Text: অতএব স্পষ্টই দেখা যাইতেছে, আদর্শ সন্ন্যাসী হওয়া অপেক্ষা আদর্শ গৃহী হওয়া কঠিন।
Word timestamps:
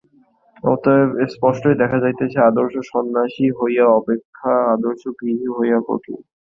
অতএব 0.63 1.09
স্পষ্টই 1.33 1.75
দেখা 1.81 1.97
যাইতেছে, 2.03 2.37
আদর্শ 2.49 2.75
সন্ন্যাসী 2.91 3.45
হওয়া 3.57 3.85
অপেক্ষা 3.99 4.53
আদর্শ 4.75 5.03
গৃহী 5.19 5.47
হওয়া 5.49 5.79
কঠিন। 5.87 6.19